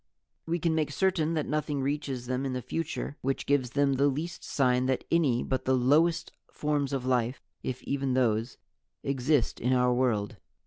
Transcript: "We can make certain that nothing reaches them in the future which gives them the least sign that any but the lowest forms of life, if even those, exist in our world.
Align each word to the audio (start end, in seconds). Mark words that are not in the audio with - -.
"We 0.47 0.57
can 0.57 0.73
make 0.73 0.91
certain 0.91 1.35
that 1.35 1.45
nothing 1.45 1.79
reaches 1.83 2.25
them 2.25 2.43
in 2.43 2.53
the 2.53 2.61
future 2.63 3.17
which 3.21 3.45
gives 3.45 3.69
them 3.69 3.93
the 3.93 4.07
least 4.07 4.43
sign 4.43 4.87
that 4.87 5.03
any 5.11 5.43
but 5.43 5.65
the 5.65 5.75
lowest 5.77 6.31
forms 6.51 6.91
of 6.91 7.05
life, 7.05 7.43
if 7.61 7.83
even 7.83 8.15
those, 8.15 8.57
exist 9.03 9.59
in 9.59 9.73
our 9.73 9.93
world. 9.93 10.37